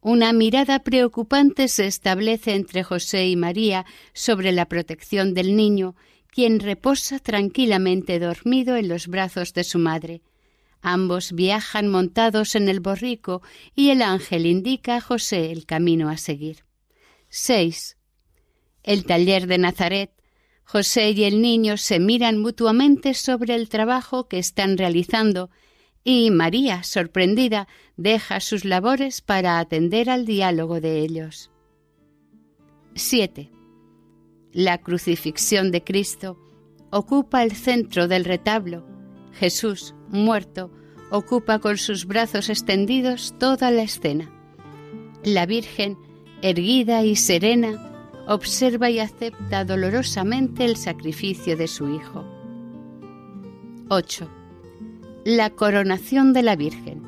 [0.00, 5.96] Una mirada preocupante se establece entre José y María sobre la protección del niño,
[6.28, 10.22] quien reposa tranquilamente dormido en los brazos de su madre.
[10.82, 13.42] Ambos viajan montados en el borrico
[13.74, 16.64] y el ángel indica a José el camino a seguir.
[17.28, 17.96] 6.
[18.82, 20.12] El taller de Nazaret.
[20.64, 25.50] José y el niño se miran mutuamente sobre el trabajo que están realizando
[26.08, 31.50] y María, sorprendida, deja sus labores para atender al diálogo de ellos.
[32.94, 33.50] 7.
[34.52, 36.38] La crucifixión de Cristo
[36.92, 38.86] ocupa el centro del retablo.
[39.32, 40.70] Jesús, muerto,
[41.10, 44.30] ocupa con sus brazos extendidos toda la escena.
[45.24, 45.98] La Virgen
[46.40, 52.24] erguida y serena, observa y acepta dolorosamente el sacrificio de su Hijo.
[53.88, 54.35] 8.
[55.28, 57.02] La coronación de la Virgen.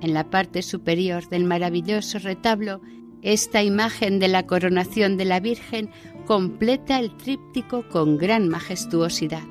[0.00, 2.80] En la parte superior del maravilloso retablo
[3.20, 5.90] Esta imagen de la coronación de la Virgen
[6.24, 9.42] completa el tríptico con gran majestuosidad.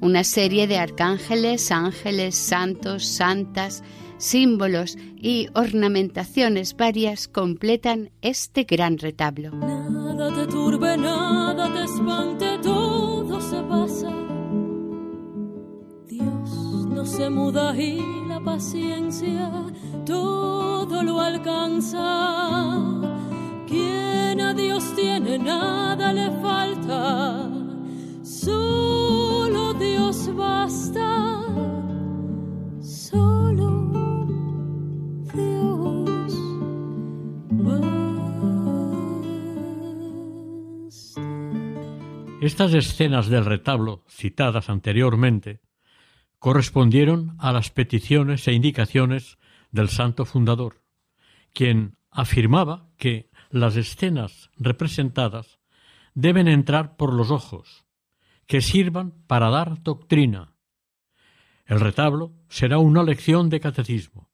[0.00, 3.84] Una serie de arcángeles, ángeles, santos, santas,
[4.18, 9.52] símbolos y ornamentaciones varias completan este gran retablo.
[9.52, 14.25] Nada te turbe, nada te espante, todo se pasa.
[16.96, 19.50] No se muda y la paciencia
[20.06, 22.00] todo lo alcanza.
[23.68, 27.50] Quien a Dios tiene, nada le falta.
[28.22, 31.44] Solo Dios basta.
[32.80, 33.66] Solo.
[42.40, 45.60] Estas escenas del retablo, citadas anteriormente,
[46.38, 49.38] correspondieron a las peticiones e indicaciones
[49.70, 50.82] del santo fundador,
[51.52, 55.58] quien afirmaba que las escenas representadas
[56.14, 57.84] deben entrar por los ojos,
[58.46, 60.54] que sirvan para dar doctrina.
[61.64, 64.30] El retablo será una lección de catecismo,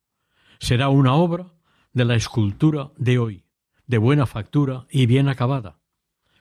[0.59, 1.55] será una obra
[1.93, 3.45] de la escultura de hoy,
[3.87, 5.81] de buena factura y bien acabada,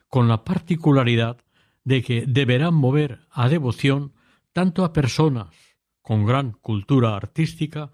[0.07, 1.37] con la particularidad
[1.83, 4.13] de que deberán mover a devoción
[4.53, 5.55] tanto a personas
[6.01, 7.91] con gran cultura artística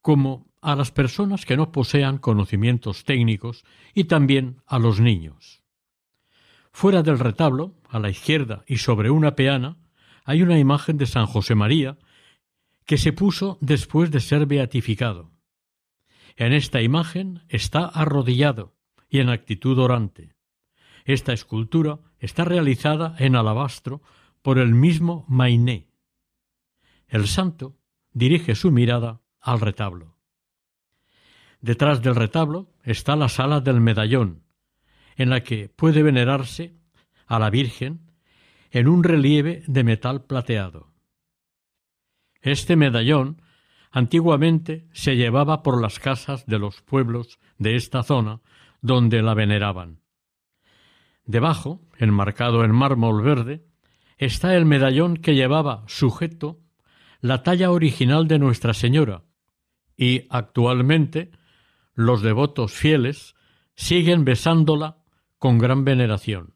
[0.00, 5.62] como a las personas que no posean conocimientos técnicos y también a los niños.
[6.72, 9.76] Fuera del retablo, a la izquierda y sobre una peana,
[10.24, 11.98] hay una imagen de San José María
[12.86, 15.32] que se puso después de ser beatificado.
[16.36, 18.74] En esta imagen está arrodillado
[19.08, 20.34] y en actitud orante.
[21.04, 24.02] Esta escultura está realizada en alabastro
[24.42, 25.89] por el mismo Mainé.
[27.10, 27.76] El santo
[28.12, 30.16] dirige su mirada al retablo.
[31.60, 34.44] Detrás del retablo está la sala del medallón,
[35.16, 36.76] en la que puede venerarse
[37.26, 38.12] a la Virgen
[38.70, 40.92] en un relieve de metal plateado.
[42.42, 43.42] Este medallón
[43.90, 48.40] antiguamente se llevaba por las casas de los pueblos de esta zona
[48.82, 49.98] donde la veneraban.
[51.24, 53.66] Debajo, enmarcado en mármol verde,
[54.16, 56.59] está el medallón que llevaba sujeto
[57.20, 59.24] la talla original de Nuestra Señora,
[59.96, 61.30] y actualmente
[61.94, 63.34] los devotos fieles
[63.74, 64.98] siguen besándola
[65.38, 66.54] con gran veneración.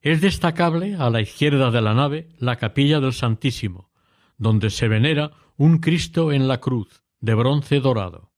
[0.00, 3.90] Es destacable a la izquierda de la nave la capilla del Santísimo,
[4.36, 8.32] donde se venera un Cristo en la cruz, de bronce dorado,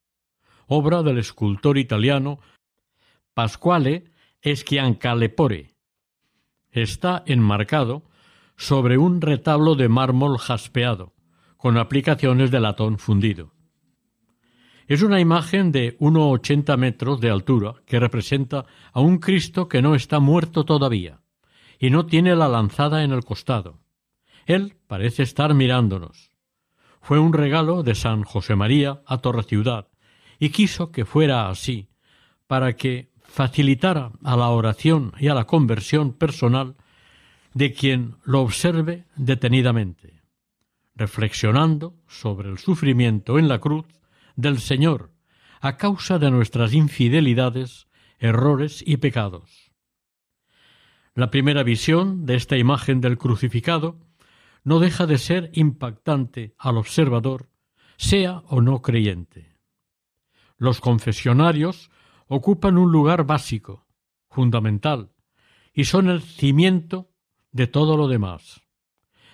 [0.66, 2.41] obra del escultor italiano
[3.34, 4.11] Pasquale
[4.43, 5.74] Schiancalepore.
[6.70, 8.09] Está enmarcado
[8.61, 11.14] sobre un retablo de mármol jaspeado,
[11.56, 13.54] con aplicaciones de latón fundido.
[14.86, 19.94] Es una imagen de 1,80 metros de altura que representa a un Cristo que no
[19.94, 21.22] está muerto todavía
[21.78, 23.80] y no tiene la lanzada en el costado.
[24.44, 26.30] Él parece estar mirándonos.
[27.00, 29.88] Fue un regalo de San José María a Torre Ciudad
[30.38, 31.88] y quiso que fuera así
[32.46, 36.76] para que facilitara a la oración y a la conversión personal
[37.55, 40.22] de quien lo observe detenidamente,
[40.94, 43.86] reflexionando sobre el sufrimiento en la cruz
[44.36, 45.12] del Señor
[45.61, 47.86] a causa de nuestras infidelidades,
[48.18, 49.72] errores y pecados.
[51.14, 53.98] La primera visión de esta imagen del crucificado
[54.62, 57.51] no deja de ser impactante al observador,
[57.96, 59.57] sea o no creyente.
[60.57, 61.90] Los confesionarios
[62.28, 63.86] ocupan un lugar básico,
[64.30, 65.11] fundamental,
[65.72, 67.09] y son el cimiento
[67.53, 68.62] de todo lo demás.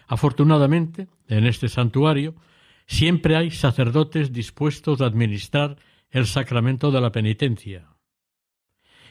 [0.07, 2.35] Afortunadamente, en este santuario
[2.87, 5.77] siempre hay sacerdotes dispuestos a administrar
[6.11, 7.89] el sacramento de la penitencia.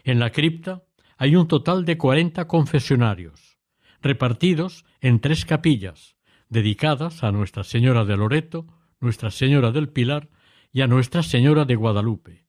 [0.04, 0.84] En la cripta
[1.18, 3.60] hay un total de cuarenta confesionarios,
[4.02, 6.16] repartidos en tres capillas,
[6.50, 8.68] dedicadas a Nuestra Señora de Loreto,
[9.00, 10.30] Nuestra Señora del Pilar
[10.72, 12.46] y a Nuestra Señora de Guadalupe,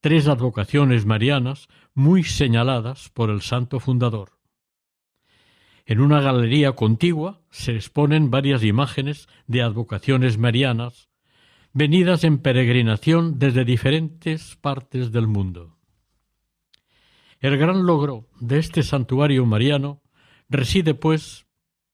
[0.00, 4.41] tres advocaciones marianas muy señaladas por el santo fundador.
[5.84, 11.08] En una galería contigua se exponen varias imágenes de advocaciones marianas
[11.72, 15.78] venidas en peregrinación desde diferentes partes del mundo.
[17.40, 20.02] El gran logro de este santuario mariano
[20.48, 21.46] reside, pues,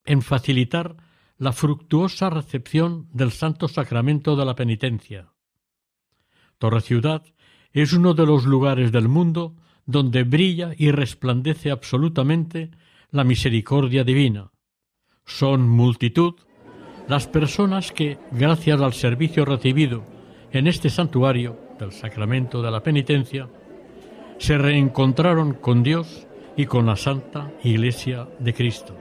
[0.05, 0.97] en facilitar
[1.39, 5.32] la fructuosa recepción del Santo Sacramento de la Penitencia.
[6.59, 7.24] Torre Ciudad
[7.72, 9.55] es uno de los lugares del mundo
[9.86, 12.72] donde brilla y resplandece absolutamente
[13.11, 14.50] la misericordia divina.
[15.24, 16.34] Son multitud
[17.09, 20.04] las personas que, gracias al servicio recibido
[20.52, 23.48] en este santuario, del sacramento de la penitencia,
[24.38, 28.96] se reencontraron con Dios y con la Santa Iglesia de Cristo.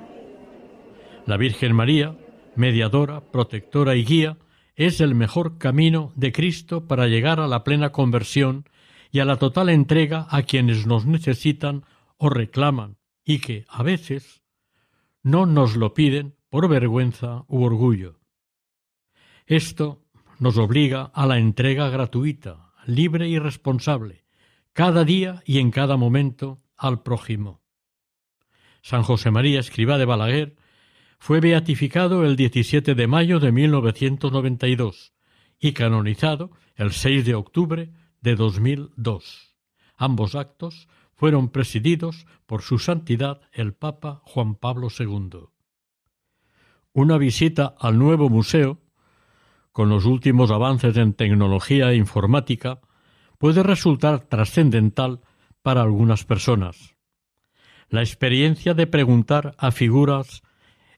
[1.26, 2.16] La Virgen María,
[2.56, 4.38] mediadora, protectora y guía,
[4.76, 8.66] es el mejor camino de Cristo para llegar a la plena conversión
[9.12, 11.84] y a la total entrega a quienes nos necesitan
[12.18, 12.97] o reclaman
[13.28, 14.42] y que, a veces,
[15.22, 18.22] no nos lo piden por vergüenza u orgullo.
[19.46, 20.02] Esto
[20.40, 24.24] nos obliga a la entrega gratuita, libre y responsable,
[24.72, 27.62] cada día y en cada momento al prójimo.
[28.82, 30.56] San José María Escribá de Balaguer
[31.20, 35.14] fue beatificado el 17 de mayo de 1992
[35.60, 39.58] y canonizado el 6 de octubre de 2002.
[39.98, 45.50] Ambos actos fueron presididos por su santidad el Papa Juan Pablo II.
[46.94, 48.80] Una visita al nuevo museo,
[49.72, 52.80] con los últimos avances en tecnología e informática,
[53.40, 55.22] puede resultar trascendental
[55.64, 56.96] para algunas personas.
[57.90, 60.44] La experiencia de preguntar a figuras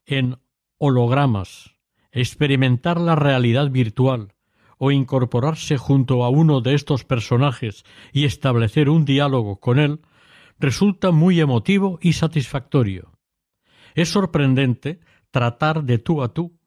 [0.06, 0.38] en
[0.78, 1.78] hologramas,
[2.12, 4.34] experimentar la realidad virtual
[4.80, 10.00] o incorporarse junto a uno de estos personajes y establecer un diálogo con él
[10.58, 13.12] resulta muy emotivo y satisfactorio.
[13.94, 15.02] Es sorprendente
[15.32, 16.58] tratar de tú a tú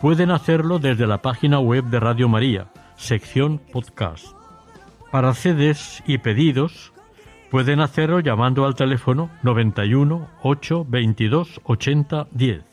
[0.00, 4.26] pueden hacerlo desde la página web de Radio María, sección podcast.
[5.10, 6.92] Para CDs y pedidos,
[7.50, 12.69] pueden hacerlo llamando al teléfono 91 8 22 80 10.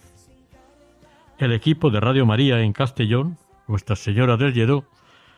[1.39, 4.85] El equipo de Radio María en Castellón, Nuestra Señora del Lledó,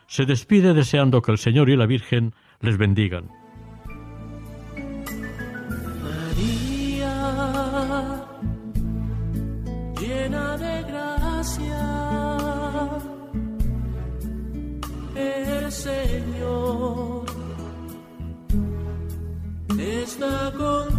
[0.08, 3.30] se despide deseando que el Señor y la Virgen les bendigan.
[6.02, 7.14] María,
[10.00, 11.82] llena de gracia,
[15.16, 17.26] el Señor
[19.78, 20.99] está contigo.